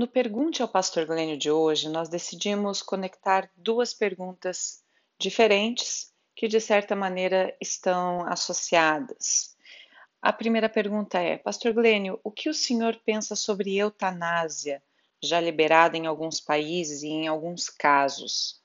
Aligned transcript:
No 0.00 0.08
Pergunte 0.08 0.62
ao 0.62 0.68
Pastor 0.68 1.04
Glênio 1.04 1.36
de 1.36 1.50
hoje, 1.50 1.86
nós 1.86 2.08
decidimos 2.08 2.80
conectar 2.80 3.50
duas 3.54 3.92
perguntas 3.92 4.82
diferentes 5.18 6.10
que, 6.34 6.48
de 6.48 6.58
certa 6.58 6.96
maneira, 6.96 7.54
estão 7.60 8.26
associadas. 8.26 9.54
A 10.22 10.32
primeira 10.32 10.70
pergunta 10.70 11.18
é: 11.18 11.36
Pastor 11.36 11.74
Glênio, 11.74 12.18
o 12.24 12.30
que 12.30 12.48
o 12.48 12.54
senhor 12.54 12.98
pensa 13.04 13.36
sobre 13.36 13.76
eutanásia, 13.76 14.82
já 15.22 15.38
liberada 15.38 15.98
em 15.98 16.06
alguns 16.06 16.40
países 16.40 17.02
e 17.02 17.08
em 17.08 17.28
alguns 17.28 17.68
casos? 17.68 18.58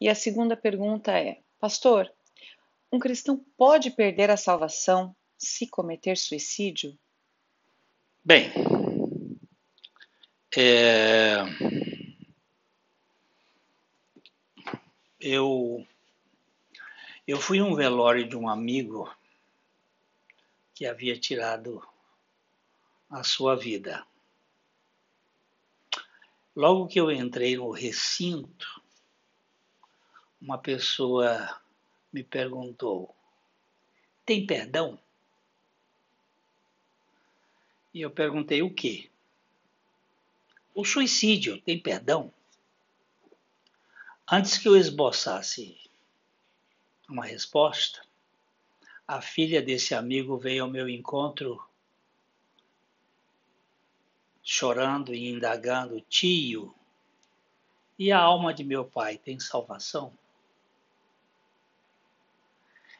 E 0.00 0.08
a 0.08 0.14
segunda 0.14 0.56
pergunta 0.56 1.10
é: 1.10 1.40
Pastor, 1.58 2.08
um 2.92 3.00
cristão 3.00 3.44
pode 3.56 3.90
perder 3.90 4.30
a 4.30 4.36
salvação 4.36 5.12
se 5.36 5.66
cometer 5.66 6.16
suicídio? 6.16 6.96
Bem, 8.24 8.52
é, 10.60 11.36
eu, 15.20 15.86
eu 17.26 17.40
fui 17.40 17.60
um 17.60 17.74
velório 17.74 18.28
de 18.28 18.36
um 18.36 18.48
amigo 18.48 19.12
que 20.74 20.86
havia 20.86 21.18
tirado 21.18 21.82
a 23.08 23.22
sua 23.22 23.56
vida. 23.56 24.06
Logo 26.54 26.86
que 26.86 27.00
eu 27.00 27.10
entrei 27.10 27.56
no 27.56 27.70
recinto, 27.70 28.82
uma 30.40 30.58
pessoa 30.58 31.60
me 32.12 32.22
perguntou: 32.22 33.14
tem 34.24 34.46
perdão? 34.46 34.98
E 37.92 38.00
eu 38.00 38.10
perguntei 38.10 38.62
o 38.62 38.72
quê? 38.72 39.10
O 40.74 40.84
suicídio 40.84 41.60
tem 41.62 41.78
perdão? 41.78 42.34
Antes 44.28 44.58
que 44.58 44.66
eu 44.66 44.76
esboçasse 44.76 45.78
uma 47.08 47.24
resposta, 47.24 48.02
a 49.06 49.20
filha 49.20 49.62
desse 49.62 49.94
amigo 49.94 50.36
veio 50.36 50.64
ao 50.64 50.70
meu 50.70 50.88
encontro 50.88 51.64
chorando 54.42 55.14
e 55.14 55.30
indagando: 55.30 56.00
Tio, 56.00 56.74
e 57.96 58.10
a 58.10 58.18
alma 58.18 58.52
de 58.52 58.64
meu 58.64 58.84
pai 58.84 59.16
tem 59.16 59.38
salvação? 59.38 60.12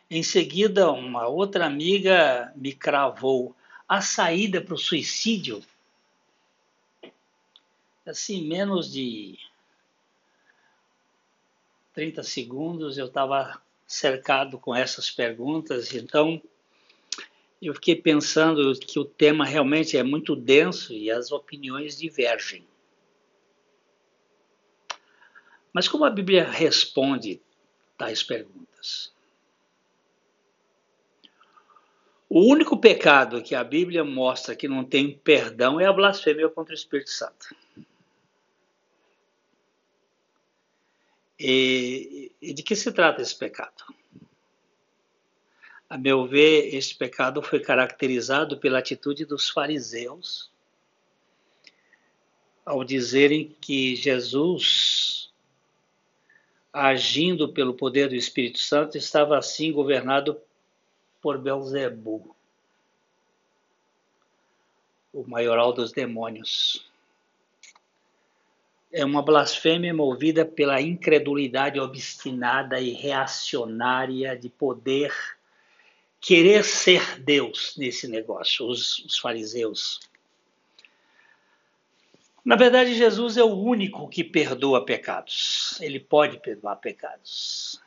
Em 0.09 0.23
seguida, 0.23 0.93
uma 0.93 1.27
outra 1.27 1.67
amiga 1.67 2.53
me 2.55 2.73
cravou 2.73 3.57
a 3.89 4.01
saída 4.01 4.61
para 4.61 4.75
o 4.75 4.79
suicídio 4.79 5.61
assim, 8.07 8.47
menos 8.47 8.93
de 8.93 9.39
30 11.95 12.23
segundos 12.23 12.99
eu 12.99 13.07
estava 13.07 13.63
cercado 13.87 14.59
com 14.59 14.75
essas 14.75 15.11
perguntas, 15.11 15.95
então 15.95 16.43
eu 17.63 17.73
fiquei 17.75 17.97
pensando 17.97 18.79
que 18.79 18.99
o 18.99 19.05
tema 19.05 19.45
realmente 19.45 19.97
é 19.97 20.03
muito 20.03 20.37
denso 20.37 20.93
e 20.93 21.11
as 21.11 21.33
opiniões 21.33 21.97
divergem. 21.97 22.67
Mas 25.73 25.89
como 25.89 26.05
a 26.05 26.11
Bíblia 26.11 26.45
responde 26.45 27.41
tais 27.97 28.23
perguntas? 28.23 29.13
O 32.29 32.41
único 32.41 32.77
pecado 32.77 33.43
que 33.43 33.55
a 33.55 33.63
Bíblia 33.63 34.05
mostra 34.05 34.57
que 34.57 34.69
não 34.69 34.85
tem 34.85 35.17
perdão 35.17 35.81
é 35.81 35.87
a 35.87 35.93
blasfêmia 35.93 36.49
contra 36.49 36.73
o 36.73 36.77
Espírito 36.77 37.11
Santo. 37.11 37.55
E, 41.39 42.33
e 42.41 42.55
de 42.55 42.63
que 42.63 42.77
se 42.77 42.93
trata 42.93 43.21
esse 43.21 43.37
pecado? 43.37 43.85
A 45.89 45.99
meu 45.99 46.27
ver, 46.27 46.75
este 46.75 46.95
pecado 46.95 47.43
foi 47.43 47.61
caracterizado 47.61 48.59
pela 48.59 48.79
atitude 48.79 49.25
dos 49.25 49.51
fariseus 49.51 50.51
ao 52.65 52.83
dizerem 52.83 53.55
que 53.61 53.95
Jesus, 53.95 55.31
agindo 56.73 57.53
pelo 57.53 57.75
poder 57.75 58.09
do 58.09 58.15
Espírito 58.15 58.59
Santo, 58.59 58.97
estava 58.97 59.37
assim 59.37 59.71
governado 59.71 60.41
por 61.21 61.39
Belzebu, 61.39 62.35
o 65.13 65.29
maioral 65.29 65.73
dos 65.73 65.93
demônios 65.93 66.91
é 68.95 69.05
uma 69.05 69.21
blasfêmia 69.21 69.93
movida 69.93 70.45
pela 70.45 70.81
incredulidade 70.81 71.81
obstinada 71.81 72.81
e 72.81 72.93
reacionária 72.93 74.37
de 74.37 74.49
poder 74.49 75.13
querer 76.21 76.63
ser 76.63 77.21
Deus 77.21 77.75
nesse 77.77 78.07
negócio, 78.07 78.65
os, 78.65 79.01
os 79.01 79.19
fariseus. 79.19 79.99
Na 82.45 82.55
verdade, 82.55 82.95
Jesus 82.95 83.37
é 83.37 83.43
o 83.43 83.57
único 83.57 84.09
que 84.09 84.23
perdoa 84.23 84.85
pecados. 84.85 85.77
Ele 85.81 85.99
pode 85.99 86.39
perdoar 86.39 86.77
pecados. 86.77 87.83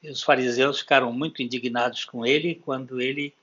E 0.00 0.08
os 0.08 0.22
fariseus 0.22 0.78
ficaram 0.78 1.12
muito 1.12 1.42
indignados 1.42 2.04
com 2.04 2.24
ele 2.24 2.54
quando 2.54 3.00
ele 3.00 3.34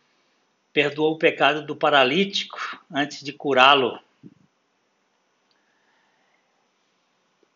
perdoou 0.72 1.16
o 1.16 1.18
pecado 1.18 1.66
do 1.66 1.76
paralítico 1.76 2.80
antes 2.90 3.22
de 3.22 3.34
curá-lo 3.34 4.00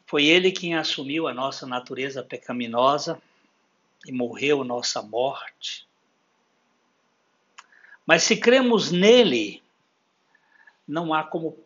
Foi 0.08 0.26
ele 0.26 0.54
quem 0.54 0.74
assumiu 0.74 1.28
a 1.28 1.34
nossa 1.34 1.68
natureza 1.68 2.24
pecaminosa 2.24 3.22
e 4.06 4.12
morreu 4.14 4.64
nossa 4.64 5.02
morte. 5.02 5.86
Mas 8.06 8.24
se 8.24 8.38
cremos 8.38 8.90
nele, 8.90 9.62
não 10.88 11.14
há 11.14 11.26
como 11.26 11.62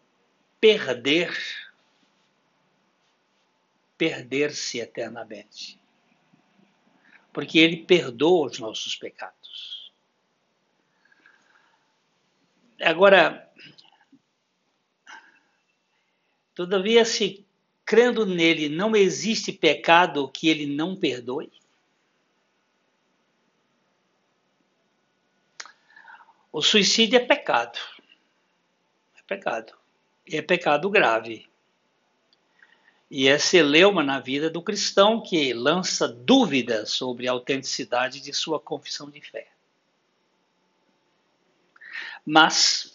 perder 0.60 1.32
perder-se 3.96 4.80
eternamente. 4.80 5.80
Porque 7.32 7.60
ele 7.60 7.86
perdoa 7.86 8.48
os 8.48 8.58
nossos 8.58 8.96
pecados. 8.96 9.94
Agora, 12.82 13.48
todavia, 16.56 17.06
se 17.06 17.46
crendo 17.92 18.26
nele, 18.26 18.70
não 18.70 18.96
existe 18.96 19.52
pecado 19.52 20.26
que 20.30 20.48
ele 20.48 20.66
não 20.66 20.96
perdoe? 20.96 21.52
O 26.54 26.62
suicídio 26.62 27.18
é 27.18 27.20
pecado. 27.20 27.78
É 29.20 29.22
pecado. 29.28 29.74
E 30.26 30.38
é 30.38 30.42
pecado 30.42 30.90
grave. 30.90 31.50
E 33.10 33.28
é 33.28 33.38
celeuma 33.38 34.02
na 34.02 34.22
vida 34.22 34.50
do 34.50 34.62
cristão 34.62 35.22
que 35.22 35.54
lança 35.54 36.08
dúvidas 36.08 36.92
sobre 36.92 37.28
a 37.28 37.34
autenticidade 37.34 38.22
de 38.22 38.32
sua 38.32 38.58
confissão 38.58 39.10
de 39.10 39.20
fé. 39.20 39.50
Mas 42.26 42.91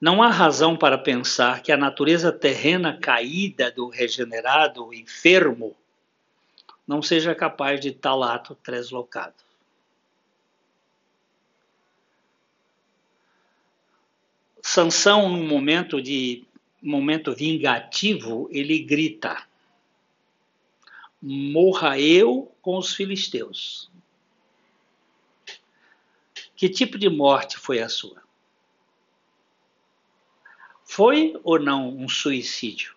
não 0.00 0.22
há 0.22 0.28
razão 0.28 0.76
para 0.76 0.98
pensar 0.98 1.62
que 1.62 1.72
a 1.72 1.76
natureza 1.76 2.30
terrena 2.30 2.98
caída 2.98 3.70
do 3.70 3.88
regenerado 3.88 4.92
enfermo 4.92 5.74
não 6.86 7.00
seja 7.02 7.34
capaz 7.34 7.80
de 7.80 7.92
tal 7.92 8.22
ato 8.22 8.54
translocado. 8.54 9.34
Sansão, 14.62 15.28
num 15.28 15.46
momento 15.46 16.02
de 16.02 16.44
momento 16.82 17.34
vingativo, 17.34 18.48
ele 18.50 18.78
grita: 18.80 19.46
Morra 21.22 21.98
eu 21.98 22.52
com 22.60 22.76
os 22.76 22.94
filisteus. 22.94 23.90
Que 26.54 26.68
tipo 26.68 26.98
de 26.98 27.08
morte 27.08 27.58
foi 27.58 27.80
a 27.80 27.88
sua? 27.88 28.25
Foi 30.96 31.38
ou 31.44 31.58
não 31.58 31.90
um 31.90 32.08
suicídio? 32.08 32.96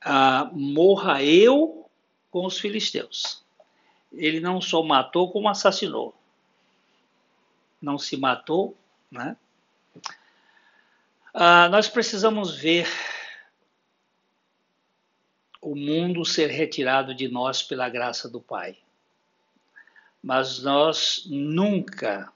Ah, 0.00 0.48
morra 0.54 1.22
eu 1.22 1.86
com 2.30 2.46
os 2.46 2.58
filisteus. 2.58 3.44
Ele 4.10 4.40
não 4.40 4.58
só 4.58 4.82
matou, 4.82 5.30
como 5.30 5.50
assassinou. 5.50 6.16
Não 7.78 7.98
se 7.98 8.16
matou, 8.16 8.74
né? 9.10 9.36
Ah, 11.34 11.68
nós 11.68 11.90
precisamos 11.90 12.56
ver 12.56 12.88
o 15.60 15.76
mundo 15.76 16.24
ser 16.24 16.48
retirado 16.48 17.14
de 17.14 17.28
nós 17.28 17.62
pela 17.62 17.90
graça 17.90 18.30
do 18.30 18.40
Pai. 18.40 18.78
Mas 20.22 20.62
nós 20.62 21.26
nunca 21.26 22.32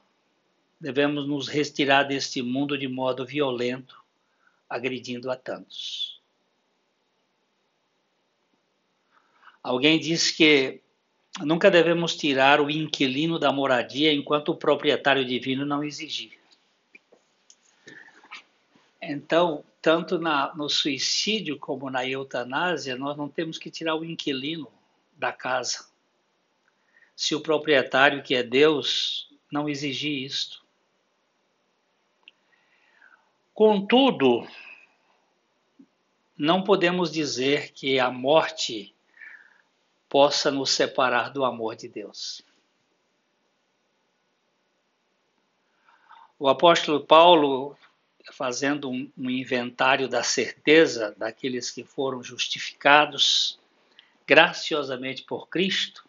devemos 0.80 1.28
nos 1.28 1.46
retirar 1.46 2.04
deste 2.04 2.40
mundo 2.40 2.78
de 2.78 2.88
modo 2.88 3.26
violento, 3.26 4.02
agredindo 4.68 5.30
a 5.30 5.36
tantos. 5.36 6.20
Alguém 9.62 10.00
disse 10.00 10.34
que 10.34 10.80
nunca 11.40 11.70
devemos 11.70 12.16
tirar 12.16 12.60
o 12.60 12.70
inquilino 12.70 13.38
da 13.38 13.52
moradia 13.52 14.12
enquanto 14.12 14.50
o 14.50 14.56
proprietário 14.56 15.24
divino 15.24 15.66
não 15.66 15.84
exigir. 15.84 16.38
Então, 19.02 19.64
tanto 19.82 20.18
na, 20.18 20.54
no 20.54 20.68
suicídio 20.68 21.58
como 21.58 21.90
na 21.90 22.06
eutanásia, 22.06 22.96
nós 22.96 23.16
não 23.16 23.28
temos 23.28 23.58
que 23.58 23.70
tirar 23.70 23.96
o 23.96 24.04
inquilino 24.04 24.70
da 25.16 25.32
casa. 25.32 25.86
Se 27.14 27.34
o 27.34 27.40
proprietário, 27.40 28.22
que 28.22 28.34
é 28.34 28.42
Deus, 28.42 29.28
não 29.52 29.68
exigir 29.68 30.24
isto. 30.24 30.64
Contudo, 33.60 34.48
não 36.34 36.64
podemos 36.64 37.12
dizer 37.12 37.72
que 37.72 38.00
a 38.00 38.10
morte 38.10 38.94
possa 40.08 40.50
nos 40.50 40.70
separar 40.70 41.28
do 41.30 41.44
amor 41.44 41.76
de 41.76 41.86
Deus. 41.86 42.40
O 46.38 46.48
apóstolo 46.48 47.04
Paulo, 47.04 47.76
fazendo 48.32 48.88
um, 48.88 49.12
inventário 49.18 50.08
da 50.08 50.22
certeza 50.22 51.14
daqueles 51.18 51.70
que 51.70 51.84
foram 51.84 52.22
justificados 52.22 53.60
graciosamente 54.26 55.22
por 55.24 55.50
Cristo, 55.50 56.08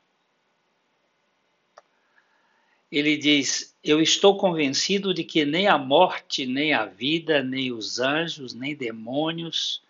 ele 2.91 3.17
diz: 3.17 3.75
Eu 3.83 4.01
estou 4.01 4.37
convencido 4.37 5.13
de 5.13 5.23
que 5.23 5.45
nem 5.45 5.67
a 5.67 5.77
morte, 5.77 6.45
nem 6.45 6.73
a 6.73 6.85
vida, 6.85 7.41
nem 7.41 7.71
os 7.71 7.99
anjos, 7.99 8.53
nem 8.53 8.75
demônios, 8.75 9.81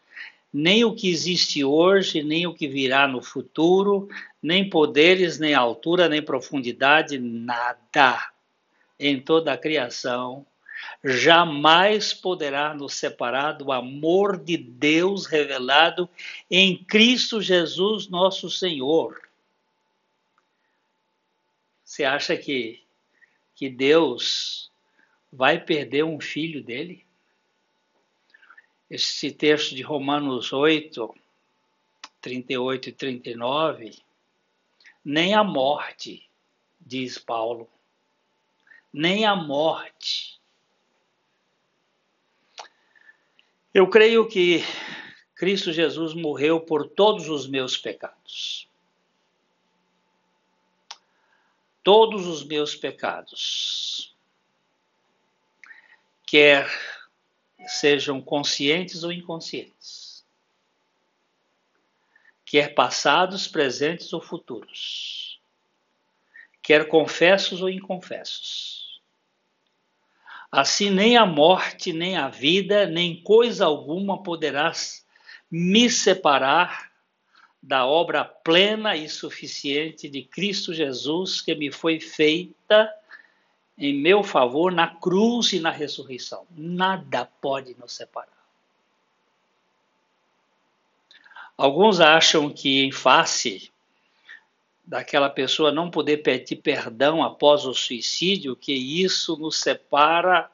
nem 0.53 0.83
o 0.86 0.94
que 0.94 1.09
existe 1.09 1.63
hoje, 1.63 2.21
nem 2.21 2.45
o 2.45 2.53
que 2.53 2.68
virá 2.68 3.07
no 3.07 3.21
futuro, 3.21 4.07
nem 4.42 4.69
poderes, 4.69 5.39
nem 5.39 5.53
altura, 5.53 6.07
nem 6.07 6.21
profundidade, 6.21 7.18
nada 7.18 8.31
em 9.00 9.19
toda 9.19 9.54
a 9.54 9.57
criação 9.57 10.45
jamais 11.04 12.13
poderá 12.13 12.74
nos 12.74 12.95
separar 12.95 13.54
do 13.54 13.71
amor 13.71 14.38
de 14.38 14.57
Deus 14.57 15.25
revelado 15.25 16.09
em 16.50 16.77
Cristo 16.77 17.42
Jesus, 17.42 18.07
nosso 18.07 18.50
Senhor. 18.50 19.21
Você 21.83 22.04
acha 22.04 22.38
que 22.38 22.81
que 23.61 23.69
Deus 23.69 24.71
vai 25.31 25.63
perder 25.63 26.03
um 26.03 26.19
filho 26.19 26.63
dele? 26.63 27.05
Esse 28.89 29.31
texto 29.31 29.75
de 29.75 29.83
Romanos 29.83 30.51
8, 30.51 31.13
38 32.19 32.89
e 32.89 32.91
39, 32.91 33.99
nem 35.05 35.35
a 35.35 35.43
morte, 35.43 36.27
diz 36.79 37.19
Paulo, 37.19 37.69
nem 38.91 39.25
a 39.25 39.35
morte. 39.35 40.41
Eu 43.71 43.87
creio 43.87 44.27
que 44.27 44.63
Cristo 45.35 45.71
Jesus 45.71 46.15
morreu 46.15 46.59
por 46.59 46.89
todos 46.89 47.29
os 47.29 47.47
meus 47.47 47.77
pecados. 47.77 48.67
Todos 51.83 52.28
os 52.28 52.44
meus 52.44 52.75
pecados, 52.75 54.16
quer 56.25 56.69
sejam 57.68 58.22
conscientes 58.22 59.04
ou 59.04 59.12
inconscientes, 59.12 60.25
quer 62.45 62.74
passados, 62.74 63.48
presentes 63.48 64.12
ou 64.13 64.22
futuros, 64.22 65.39
quer 66.62 66.88
confessos 66.88 67.62
ou 67.62 67.69
inconfessos. 67.69 69.01
Assim, 70.51 70.89
nem 70.89 71.16
a 71.16 71.25
morte, 71.25 71.94
nem 71.94 72.18
a 72.18 72.28
vida, 72.28 72.86
nem 72.86 73.24
coisa 73.24 73.66
alguma 73.66 74.22
poderá 74.22 74.74
me 75.50 75.89
separar 75.89 76.90
da 77.61 77.85
obra 77.85 78.25
plena 78.25 78.95
e 78.95 79.07
suficiente 79.07 80.09
de 80.09 80.23
Cristo 80.23 80.73
Jesus 80.73 81.41
que 81.41 81.53
me 81.53 81.71
foi 81.71 81.99
feita 81.99 82.91
em 83.77 83.93
meu 83.93 84.23
favor 84.23 84.71
na 84.71 84.87
cruz 84.87 85.53
e 85.53 85.59
na 85.59 85.69
ressurreição. 85.69 86.45
Nada 86.51 87.25
pode 87.25 87.75
nos 87.79 87.93
separar. 87.93 88.29
Alguns 91.57 91.99
acham 91.99 92.49
que, 92.49 92.83
em 92.83 92.91
face 92.91 93.71
daquela 94.83 95.29
pessoa 95.29 95.71
não 95.71 95.91
poder 95.91 96.17
pedir 96.17 96.55
perdão 96.55 97.23
após 97.23 97.65
o 97.65 97.73
suicídio, 97.73 98.55
que 98.55 98.73
isso 98.73 99.37
nos 99.37 99.59
separa 99.59 100.51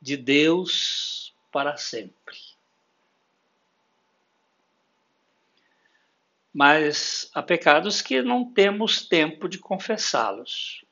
de 0.00 0.16
Deus 0.16 1.32
para 1.52 1.76
sempre. 1.76 2.53
Mas 6.54 7.28
há 7.34 7.42
pecados 7.42 8.00
que 8.00 8.22
não 8.22 8.44
temos 8.44 9.04
tempo 9.04 9.48
de 9.48 9.58
confessá-los. 9.58 10.84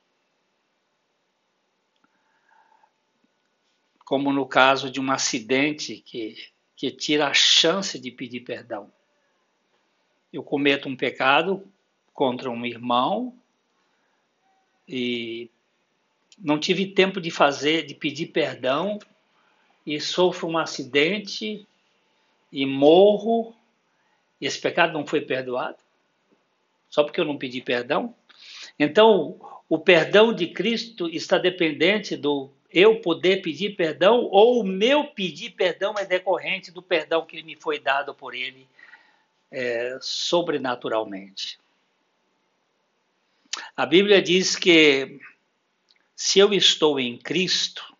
Como 4.03 4.33
no 4.33 4.45
caso 4.45 4.91
de 4.91 4.99
um 4.99 5.09
acidente 5.09 6.01
que, 6.01 6.35
que 6.75 6.91
tira 6.91 7.29
a 7.29 7.33
chance 7.33 7.97
de 7.97 8.11
pedir 8.11 8.41
perdão. 8.41 8.91
Eu 10.33 10.43
cometo 10.43 10.89
um 10.89 10.97
pecado 10.97 11.65
contra 12.13 12.49
um 12.49 12.65
irmão 12.65 13.33
e 14.85 15.49
não 16.37 16.59
tive 16.59 16.87
tempo 16.87 17.21
de 17.21 17.31
fazer, 17.31 17.85
de 17.85 17.95
pedir 17.95 18.27
perdão 18.27 18.99
e 19.85 19.97
sofro 20.01 20.49
um 20.49 20.57
acidente 20.57 21.65
e 22.51 22.65
morro 22.65 23.55
e 24.43 24.45
esse 24.45 24.59
pecado 24.59 24.91
não 24.91 25.07
foi 25.07 25.21
perdoado? 25.21 25.77
Só 26.89 27.01
porque 27.01 27.21
eu 27.21 27.23
não 27.23 27.37
pedi 27.37 27.61
perdão? 27.61 28.13
Então, 28.77 29.39
o 29.69 29.79
perdão 29.79 30.33
de 30.33 30.47
Cristo 30.47 31.07
está 31.07 31.37
dependente 31.37 32.17
do 32.17 32.51
eu 32.69 32.99
poder 32.99 33.41
pedir 33.41 33.77
perdão 33.77 34.25
ou 34.25 34.59
o 34.59 34.65
meu 34.65 35.05
pedir 35.05 35.51
perdão 35.51 35.95
é 35.97 36.03
decorrente 36.03 36.71
do 36.71 36.81
perdão 36.81 37.25
que 37.25 37.41
me 37.41 37.55
foi 37.55 37.79
dado 37.79 38.13
por 38.13 38.35
Ele 38.35 38.67
é, 39.49 39.97
sobrenaturalmente. 40.01 41.57
A 43.77 43.85
Bíblia 43.85 44.21
diz 44.21 44.57
que 44.57 45.21
se 46.13 46.39
eu 46.39 46.53
estou 46.53 46.99
em 46.99 47.17
Cristo, 47.17 47.95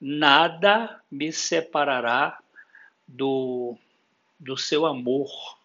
nada 0.00 1.02
me 1.10 1.32
separará 1.32 2.40
do, 3.08 3.76
do 4.38 4.56
seu 4.56 4.86
amor. 4.86 5.60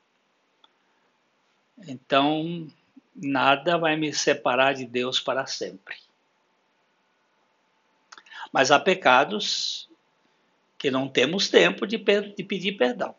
Então, 1.86 2.68
nada 3.16 3.78
vai 3.78 3.96
me 3.96 4.14
separar 4.14 4.74
de 4.74 4.86
Deus 4.86 5.20
para 5.20 5.46
sempre. 5.46 5.96
Mas 8.52 8.72
há 8.72 8.80
pecados 8.80 9.90
que 10.78 10.90
não 10.90 11.08
temos 11.08 11.50
tempo 11.50 11.86
de, 11.86 11.98
de 11.98 12.44
pedir 12.44 12.78
perdão. 12.78 13.16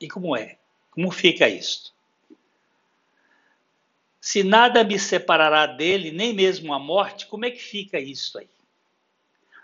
E 0.00 0.08
como 0.08 0.34
é? 0.36 0.58
Como 0.90 1.10
fica 1.10 1.48
isso? 1.48 1.94
Se 4.20 4.42
nada 4.42 4.84
me 4.84 4.98
separará 4.98 5.66
dele, 5.66 6.10
nem 6.10 6.34
mesmo 6.34 6.74
a 6.74 6.78
morte, 6.78 7.26
como 7.26 7.44
é 7.44 7.50
que 7.50 7.62
fica 7.62 7.98
isso 7.98 8.38
aí? 8.38 8.48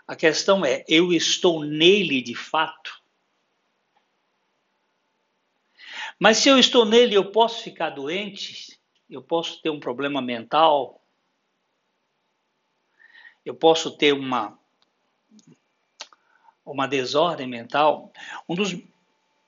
A 0.07 0.15
questão 0.15 0.65
é: 0.65 0.83
eu 0.87 1.11
estou 1.11 1.63
nele 1.63 2.21
de 2.21 2.33
fato? 2.33 3.01
Mas 6.19 6.37
se 6.37 6.49
eu 6.49 6.57
estou 6.57 6.85
nele, 6.85 7.15
eu 7.15 7.31
posso 7.31 7.63
ficar 7.63 7.91
doente, 7.91 8.79
eu 9.09 9.21
posso 9.21 9.61
ter 9.61 9.69
um 9.69 9.79
problema 9.79 10.21
mental, 10.21 11.01
eu 13.45 13.55
posso 13.55 13.95
ter 13.97 14.13
uma 14.13 14.57
uma 16.65 16.85
desordem 16.85 17.47
mental. 17.47 18.11
Um 18.47 18.53
dos 18.53 18.77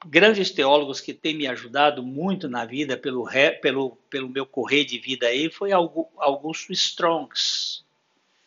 grandes 0.05 0.51
teólogos 0.51 1.01
que 1.01 1.13
tem 1.13 1.35
me 1.35 1.47
ajudado 1.47 2.01
muito 2.01 2.47
na 2.47 2.63
vida 2.63 2.97
pelo, 2.97 3.27
pelo, 3.61 3.95
pelo 4.09 4.29
meu 4.29 4.45
correr 4.45 4.85
de 4.85 4.97
vida 4.97 5.27
aí 5.27 5.51
foi 5.51 5.71
Augusto 5.73 6.71
Strongs, 6.71 7.83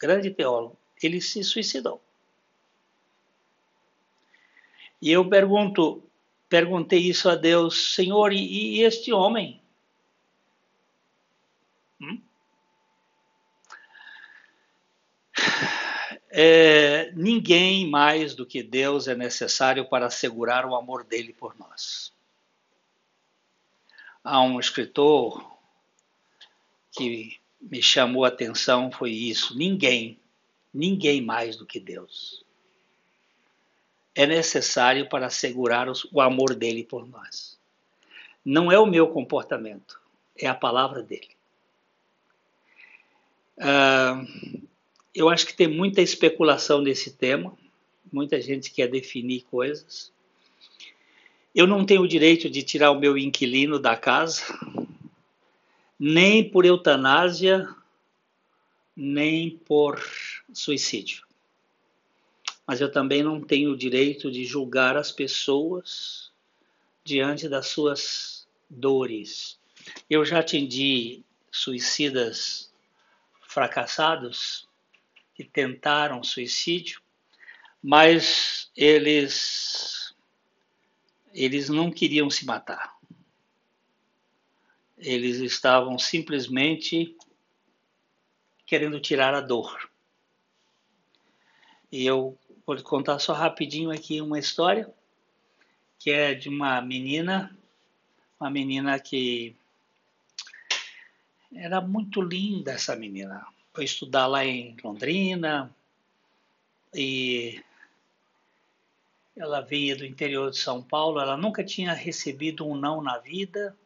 grande 0.00 0.30
teólogo. 0.30 0.78
Ele 1.02 1.20
se 1.20 1.44
suicidou. 1.44 2.00
E 5.00 5.10
eu 5.10 5.28
pergunto, 5.28 6.02
perguntei 6.52 6.98
isso 6.98 7.30
a 7.30 7.34
Deus, 7.34 7.94
Senhor, 7.94 8.30
e, 8.30 8.76
e 8.76 8.82
este 8.82 9.10
homem? 9.10 9.58
Hum? 11.98 12.20
É, 16.28 17.10
ninguém 17.12 17.88
mais 17.88 18.34
do 18.34 18.44
que 18.44 18.62
Deus 18.62 19.08
é 19.08 19.14
necessário 19.14 19.88
para 19.88 20.04
assegurar 20.04 20.66
o 20.66 20.74
amor 20.74 21.04
dele 21.04 21.32
por 21.32 21.58
nós. 21.58 22.12
Há 24.22 24.42
um 24.42 24.60
escritor 24.60 25.58
que 26.90 27.40
me 27.62 27.82
chamou 27.82 28.26
a 28.26 28.28
atenção 28.28 28.92
foi 28.92 29.10
isso: 29.10 29.56
ninguém, 29.56 30.20
ninguém 30.72 31.22
mais 31.22 31.56
do 31.56 31.64
que 31.64 31.80
Deus 31.80 32.44
é 34.14 34.26
necessário 34.26 35.08
para 35.08 35.26
assegurar 35.26 35.88
o 36.12 36.20
amor 36.20 36.54
dele 36.54 36.84
por 36.84 37.06
nós. 37.08 37.58
Não 38.44 38.70
é 38.70 38.78
o 38.78 38.86
meu 38.86 39.08
comportamento, 39.08 40.00
é 40.36 40.46
a 40.46 40.54
palavra 40.54 41.02
dele. 41.02 41.30
Uh, 43.58 44.66
eu 45.14 45.28
acho 45.28 45.46
que 45.46 45.54
tem 45.54 45.68
muita 45.68 46.00
especulação 46.00 46.80
nesse 46.80 47.12
tema, 47.12 47.56
muita 48.12 48.40
gente 48.40 48.70
quer 48.70 48.88
definir 48.88 49.42
coisas. 49.42 50.12
Eu 51.54 51.66
não 51.66 51.84
tenho 51.84 52.02
o 52.02 52.08
direito 52.08 52.48
de 52.48 52.62
tirar 52.62 52.90
o 52.90 52.98
meu 52.98 53.16
inquilino 53.16 53.78
da 53.78 53.96
casa, 53.96 54.42
nem 55.98 56.48
por 56.48 56.64
eutanásia, 56.64 57.68
nem 58.96 59.50
por 59.50 60.02
suicídio. 60.52 61.24
Mas 62.66 62.80
eu 62.80 62.90
também 62.90 63.22
não 63.22 63.40
tenho 63.40 63.72
o 63.72 63.76
direito 63.76 64.30
de 64.30 64.44
julgar 64.44 64.96
as 64.96 65.10
pessoas 65.10 66.30
diante 67.04 67.48
das 67.48 67.66
suas 67.68 68.46
dores. 68.70 69.58
Eu 70.08 70.24
já 70.24 70.38
atendi 70.38 71.24
suicidas 71.50 72.72
fracassados 73.42 74.68
que 75.34 75.44
tentaram 75.44 76.22
suicídio, 76.22 77.02
mas 77.82 78.70
eles 78.76 80.14
eles 81.34 81.68
não 81.68 81.90
queriam 81.90 82.28
se 82.28 82.44
matar. 82.44 82.94
Eles 84.98 85.38
estavam 85.38 85.98
simplesmente 85.98 87.16
querendo 88.66 89.00
tirar 89.00 89.34
a 89.34 89.40
dor. 89.40 89.90
E 91.90 92.06
eu 92.06 92.38
vou 92.74 92.82
contar 92.82 93.18
só 93.18 93.32
rapidinho 93.32 93.90
aqui 93.90 94.20
uma 94.20 94.38
história 94.38 94.92
que 95.98 96.10
é 96.10 96.34
de 96.34 96.48
uma 96.48 96.80
menina, 96.80 97.56
uma 98.40 98.50
menina 98.50 98.98
que 98.98 99.54
era 101.54 101.80
muito 101.80 102.20
linda 102.20 102.72
essa 102.72 102.96
menina. 102.96 103.46
Foi 103.72 103.84
estudar 103.84 104.26
lá 104.26 104.44
em 104.44 104.76
Londrina 104.82 105.74
e 106.92 107.62
ela 109.36 109.60
vinha 109.60 109.96
do 109.96 110.04
interior 110.04 110.50
de 110.50 110.58
São 110.58 110.82
Paulo, 110.82 111.20
ela 111.20 111.36
nunca 111.36 111.64
tinha 111.64 111.92
recebido 111.92 112.66
um 112.66 112.76
não 112.76 113.00
na 113.00 113.18
vida 113.18 113.76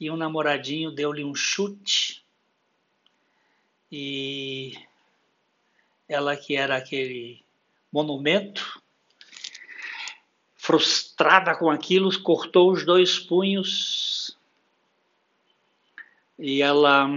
e 0.00 0.10
um 0.10 0.16
namoradinho 0.16 0.90
deu-lhe 0.90 1.24
um 1.24 1.34
chute 1.34 2.24
e 3.90 4.76
ela 6.08 6.36
que 6.36 6.56
era 6.56 6.76
aquele 6.76 7.41
monumento, 7.92 8.82
frustrada 10.54 11.54
com 11.54 11.70
aquilo, 11.70 12.22
cortou 12.22 12.72
os 12.72 12.86
dois 12.86 13.18
punhos 13.18 14.36
e 16.38 16.62
ela 16.62 17.08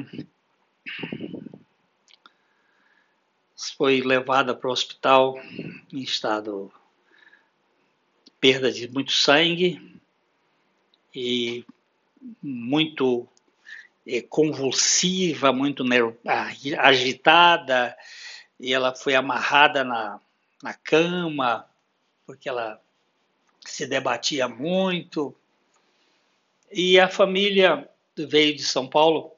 foi 3.77 4.01
levada 4.01 4.55
para 4.55 4.69
o 4.69 4.73
hospital 4.73 5.39
em 5.91 6.01
estado 6.01 6.71
perda 8.39 8.71
de 8.71 8.87
muito 8.87 9.11
sangue 9.11 9.99
e 11.13 11.65
muito 12.41 13.27
é, 14.05 14.21
convulsiva, 14.21 15.51
muito 15.51 15.83
agitada, 16.77 17.97
e 18.59 18.73
ela 18.73 18.93
foi 18.93 19.15
amarrada 19.15 19.83
na, 19.83 20.19
na 20.65 20.73
cama, 20.73 21.69
porque 22.25 22.49
ela 22.49 22.81
se 23.63 23.85
debatia 23.85 24.47
muito. 24.47 25.35
E 26.71 26.99
a 26.99 27.07
família 27.07 27.87
veio 28.17 28.55
de 28.55 28.63
São 28.63 28.89
Paulo 28.89 29.31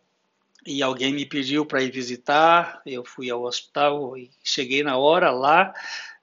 e 0.66 0.82
alguém 0.82 1.12
me 1.12 1.26
pediu 1.26 1.66
para 1.66 1.84
ir 1.84 1.92
visitar. 1.92 2.82
Eu 2.86 3.04
fui 3.04 3.30
ao 3.30 3.44
hospital 3.44 4.18
e 4.18 4.32
cheguei 4.42 4.82
na 4.84 4.96
hora 4.96 5.30
lá. 5.30 5.74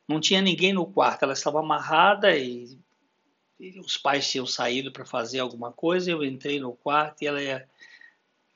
Não 0.09 0.19
tinha 0.21 0.41
ninguém 0.41 0.73
no 0.73 0.87
quarto, 0.87 1.25
ela 1.25 1.35
estava 1.35 1.61
amarrada 1.61 2.35
e, 2.35 2.79
e 3.61 3.79
os 3.81 3.99
pais 3.99 4.31
tinham 4.31 4.47
saído 4.47 4.91
para 4.91 5.05
fazer 5.05 5.41
alguma 5.41 5.71
coisa. 5.71 6.11
Eu 6.11 6.25
entrei 6.25 6.59
no 6.59 6.73
quarto 6.73 7.21
e 7.21 7.27
ela 7.27 7.63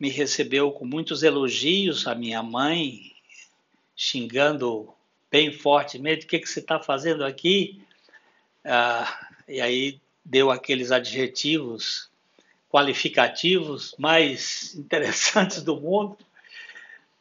me 0.01 0.09
recebeu 0.09 0.73
com 0.73 0.87
muitos 0.87 1.23
elogios. 1.23 2.07
A 2.07 2.15
minha 2.15 2.43
mãe 2.43 3.13
xingando 3.95 4.95
bem 5.31 5.53
fortemente: 5.53 6.27
o 6.27 6.29
que, 6.29 6.39
que 6.39 6.49
você 6.49 6.61
está 6.61 6.79
fazendo 6.81 7.25
aqui? 7.25 7.81
Ah, 8.65 9.29
e 9.47 9.61
aí 9.61 10.01
deu 10.25 10.51
aqueles 10.51 10.91
adjetivos 10.91 12.11
qualificativos 12.69 13.95
mais 13.99 14.75
interessantes 14.77 15.63
do 15.63 15.81
mundo. 15.81 16.17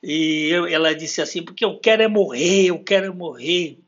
E 0.01 0.47
eu, 0.49 0.67
ela 0.67 0.93
disse 0.93 1.21
assim: 1.21 1.43
porque 1.43 1.65
eu 1.65 1.79
quero 1.79 2.03
é 2.03 2.07
morrer, 2.07 2.67
eu 2.67 2.83
quero 2.83 3.07
é 3.07 3.09
morrer. 3.09 3.79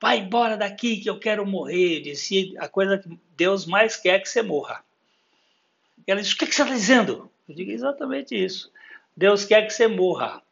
Vai 0.00 0.18
embora 0.18 0.56
daqui 0.56 0.98
que 0.98 1.08
eu 1.08 1.18
quero 1.18 1.46
morrer. 1.46 1.98
Eu 1.98 2.02
disse: 2.02 2.54
a 2.58 2.68
coisa 2.68 2.98
que 2.98 3.18
Deus 3.36 3.66
mais 3.66 3.96
quer 3.96 4.16
é 4.16 4.18
que 4.18 4.28
você 4.28 4.42
morra. 4.42 4.84
E 6.06 6.10
ela 6.10 6.20
disse: 6.20 6.34
o 6.34 6.38
que, 6.38 6.46
que 6.46 6.54
você 6.54 6.62
está 6.62 6.74
dizendo? 6.74 7.30
Eu 7.48 7.54
digo 7.54 7.70
exatamente 7.70 8.34
isso. 8.34 8.70
Deus 9.16 9.44
quer 9.44 9.66
que 9.66 9.72
você 9.72 9.88
morra, 9.88 10.42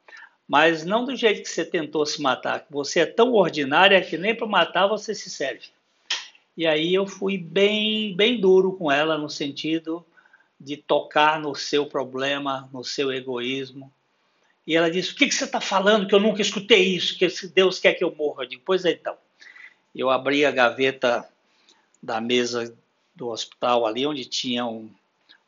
mas 0.46 0.84
não 0.84 1.04
do 1.04 1.16
jeito 1.16 1.42
que 1.42 1.48
você 1.48 1.64
tentou 1.64 2.04
se 2.04 2.20
matar. 2.20 2.66
Você 2.70 3.00
é 3.00 3.06
tão 3.06 3.32
ordinária 3.32 4.00
que 4.02 4.18
nem 4.18 4.34
para 4.34 4.46
matar 4.46 4.86
você 4.86 5.14
se 5.14 5.30
serve. 5.30 5.68
E 6.56 6.66
aí 6.66 6.94
eu 6.94 7.06
fui 7.06 7.36
bem, 7.36 8.14
bem 8.14 8.40
duro 8.40 8.72
com 8.72 8.90
ela 8.90 9.18
no 9.18 9.28
sentido 9.28 10.04
de 10.60 10.76
tocar 10.76 11.40
no 11.40 11.54
seu 11.54 11.86
problema, 11.86 12.68
no 12.72 12.84
seu 12.84 13.12
egoísmo. 13.12 13.92
E 14.66 14.76
ela 14.76 14.90
disse: 14.90 15.12
O 15.12 15.16
que, 15.16 15.26
que 15.26 15.34
você 15.34 15.44
está 15.44 15.60
falando? 15.60 16.06
Que 16.06 16.14
eu 16.14 16.20
nunca 16.20 16.40
escutei 16.40 16.94
isso, 16.94 17.18
que 17.18 17.28
Deus 17.48 17.78
quer 17.78 17.94
que 17.94 18.04
eu 18.04 18.14
morra. 18.14 18.44
Eu 18.44 18.48
digo: 18.48 18.62
Pois 18.64 18.84
é, 18.84 18.92
então. 18.92 19.16
Eu 19.94 20.10
abri 20.10 20.44
a 20.44 20.50
gaveta 20.50 21.28
da 22.02 22.20
mesa 22.20 22.76
do 23.14 23.28
hospital 23.28 23.86
ali, 23.86 24.06
onde 24.06 24.24
tinha 24.24 24.66
um, 24.66 24.90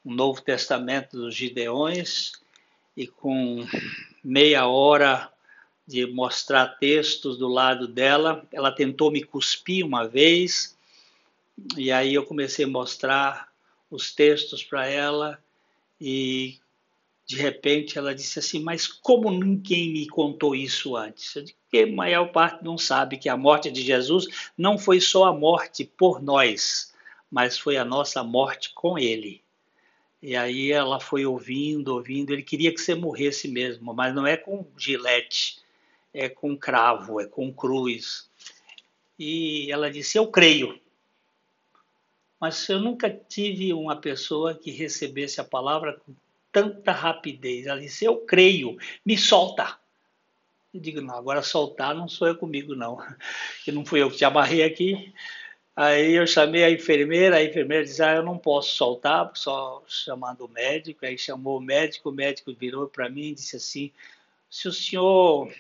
um 0.04 0.14
Novo 0.14 0.40
Testamento 0.40 1.16
dos 1.16 1.34
Gideões, 1.34 2.32
e 2.96 3.06
com 3.06 3.66
meia 4.26 4.66
hora 4.66 5.33
de 5.87 6.04
mostrar 6.04 6.66
textos 6.80 7.38
do 7.38 7.47
lado 7.47 7.87
dela, 7.87 8.45
ela 8.50 8.73
tentou 8.73 9.09
me 9.09 9.23
cuspir 9.23 9.87
uma 9.87 10.09
vez, 10.09 10.76
e 11.76 11.92
aí 11.92 12.12
eu 12.12 12.26
comecei 12.26 12.64
a 12.64 12.68
mostrar 12.68 13.49
os 13.88 14.12
textos 14.12 14.64
para 14.64 14.85
ela 14.88 15.38
e 16.00 16.59
de 17.25 17.37
repente 17.37 17.99
ela 17.99 18.12
disse 18.12 18.40
assim: 18.40 18.59
Mas 18.59 18.88
como 18.88 19.30
ninguém 19.30 19.92
me 19.92 20.09
contou 20.09 20.56
isso 20.56 20.97
antes? 20.97 21.37
Eu 21.37 21.42
disse, 21.42 21.56
porque 21.62 21.88
a 21.88 21.95
maior 21.95 22.33
parte 22.33 22.64
não 22.64 22.76
sabe 22.76 23.18
que 23.18 23.28
a 23.28 23.37
morte 23.37 23.71
de 23.71 23.80
Jesus 23.80 24.26
não 24.59 24.76
foi 24.76 25.00
só 25.00 25.26
a 25.26 25.33
morte 25.33 25.85
por 25.85 26.21
nós, 26.21 26.92
mas 27.30 27.56
foi 27.56 27.76
a 27.76 27.85
nossa 27.85 28.25
morte 28.25 28.73
com 28.75 28.99
Ele. 28.99 29.45
E 30.23 30.35
aí 30.35 30.73
ela 30.73 30.99
foi 30.99 31.26
ouvindo, 31.26 31.94
ouvindo. 31.94 32.32
Ele 32.32 32.42
queria 32.42 32.73
que 32.73 32.80
você 32.80 32.94
morresse 32.94 33.49
mesmo, 33.49 33.94
mas 33.94 34.14
não 34.14 34.26
é 34.26 34.37
com 34.37 34.66
gilete, 34.76 35.58
é 36.12 36.28
com 36.28 36.56
cravo, 36.56 37.20
é 37.20 37.26
com 37.26 37.52
cruz. 37.52 38.30
E 39.18 39.70
ela 39.70 39.90
disse: 39.90 40.18
Eu 40.18 40.28
creio 40.28 40.80
mas 42.40 42.68
eu 42.68 42.78
nunca 42.78 43.11
tive 43.11 43.73
uma 43.73 43.96
pessoa 43.96 44.54
que 44.54 44.70
recebesse 44.70 45.40
a 45.40 45.44
palavra 45.44 45.94
com 45.94 46.14
tanta 46.52 46.92
rapidez. 46.92 47.66
Ela 47.66 47.80
disse: 47.80 48.04
Eu 48.04 48.18
creio, 48.18 48.76
me 49.04 49.16
solta. 49.16 49.78
Eu 50.73 50.80
digo: 50.80 51.00
Não, 51.00 51.16
agora 51.16 51.42
soltar 51.42 51.94
não 51.94 52.08
sou 52.08 52.28
eu 52.28 52.37
comigo, 52.37 52.75
não. 52.75 52.99
Que 53.64 53.73
não 53.73 53.85
fui 53.85 54.02
eu 54.02 54.11
que 54.11 54.18
te 54.18 54.25
amarrei 54.25 54.62
aqui. 54.62 55.12
Aí 55.76 56.14
eu 56.14 56.26
chamei 56.26 56.64
a 56.64 56.71
enfermeira, 56.71 57.37
a 57.37 57.45
enfermeira 57.45 57.85
disse: 57.85 58.02
Ah, 58.02 58.14
eu 58.14 58.23
não 58.23 58.38
posso 58.38 58.75
soltar, 58.75 59.30
só 59.35 59.83
chamando 59.87 60.47
o 60.47 60.49
médico. 60.49 61.04
Aí 61.04 61.18
chamou 61.18 61.59
o 61.59 61.61
médico, 61.61 62.09
o 62.09 62.12
médico 62.12 62.54
virou 62.54 62.88
para 62.88 63.11
mim 63.11 63.26
e 63.26 63.35
disse 63.35 63.56
assim: 63.56 63.92
Se 64.50 64.66
o 64.66 64.73
senhor 64.73 65.52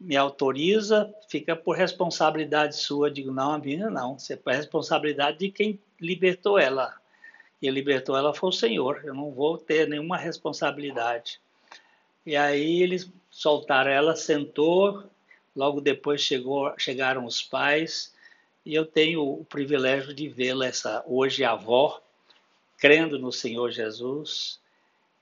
me 0.00 0.16
autoriza, 0.16 1.14
fica 1.28 1.54
por 1.54 1.76
responsabilidade 1.76 2.76
sua. 2.76 3.10
Digo, 3.10 3.30
não, 3.30 3.52
a 3.52 3.58
minha 3.58 3.88
não. 3.88 4.18
Você 4.18 4.34
é 4.34 4.52
responsabilidade 4.52 5.38
de 5.38 5.50
quem 5.50 5.78
libertou 6.00 6.58
ela. 6.58 6.94
Quem 7.60 7.70
libertou 7.70 8.16
ela 8.16 8.34
foi 8.34 8.48
o 8.48 8.52
Senhor. 8.52 9.02
Eu 9.04 9.14
não 9.14 9.30
vou 9.30 9.56
ter 9.56 9.88
nenhuma 9.88 10.18
responsabilidade. 10.18 11.40
E 12.26 12.36
aí 12.36 12.82
eles 12.82 13.10
soltaram 13.30 13.90
ela, 13.90 14.16
sentou 14.16 15.08
Logo 15.54 15.80
depois 15.80 16.20
chegou, 16.20 16.74
chegaram 16.76 17.24
os 17.24 17.40
pais 17.40 18.12
e 18.64 18.74
eu 18.74 18.86
tenho 18.86 19.22
o 19.22 19.44
privilégio 19.44 20.14
de 20.14 20.28
vê-la 20.28 20.66
essa 20.66 21.04
hoje 21.06 21.44
avó, 21.44 22.00
crendo 22.78 23.18
no 23.18 23.30
Senhor 23.30 23.70
Jesus. 23.70 24.58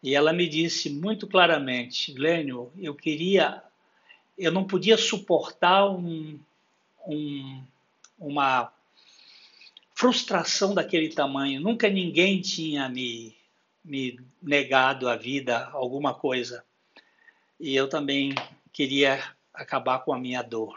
E 0.03 0.15
ela 0.15 0.33
me 0.33 0.49
disse 0.49 0.91
muito 0.91 1.27
claramente, 1.27 2.13
Glênio, 2.13 2.73
eu 2.79 2.95
queria, 2.95 3.63
eu 4.39 4.53
não 4.53 4.65
podia 4.65 4.97
suportar 4.97 5.89
um, 5.91 6.39
um, 7.07 7.63
uma 8.19 8.73
frustração 9.95 10.75
daquele 10.75 11.09
tamanho. 11.09 11.61
Nunca 11.61 11.89
ninguém 11.89 12.41
tinha 12.41 12.89
me, 12.89 13.37
me 13.85 14.19
negado 14.41 15.09
a 15.09 15.17
vida, 15.17 15.69
alguma 15.73 16.15
coisa. 16.15 16.65
E 17.59 17.75
eu 17.75 17.89
também 17.89 18.35
queria 18.73 19.23
acabar 19.55 20.01
com 20.01 20.13
a 20.13 20.19
minha 20.19 20.43
dor, 20.43 20.77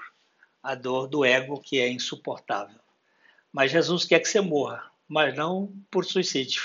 a 0.65 0.73
dor 0.73 1.07
do 1.07 1.23
ego 1.23 1.59
que 1.59 1.79
é 1.79 1.87
insuportável. 1.87 2.79
Mas 3.53 3.71
Jesus 3.71 4.03
quer 4.03 4.19
que 4.19 4.27
você 4.27 4.41
morra, 4.41 4.91
mas 5.07 5.35
não 5.35 5.71
por 5.91 6.03
suicídio, 6.03 6.63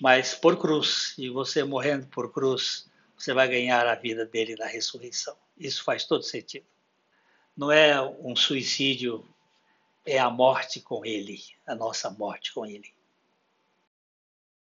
mas 0.00 0.34
por 0.34 0.56
cruz. 0.56 1.14
E 1.18 1.28
você 1.28 1.64
morrendo 1.64 2.06
por 2.06 2.32
cruz, 2.32 2.88
você 3.16 3.34
vai 3.34 3.48
ganhar 3.48 3.86
a 3.86 3.96
vida 3.96 4.24
dele 4.24 4.54
na 4.56 4.66
ressurreição. 4.66 5.36
Isso 5.58 5.82
faz 5.82 6.04
todo 6.04 6.22
sentido. 6.22 6.64
Não 7.56 7.72
é 7.72 8.00
um 8.00 8.36
suicídio 8.36 9.24
é 10.06 10.18
a 10.18 10.30
morte 10.30 10.80
com 10.80 11.04
Ele, 11.04 11.42
a 11.66 11.74
nossa 11.74 12.08
morte 12.08 12.54
com 12.54 12.64
Ele. 12.64 12.94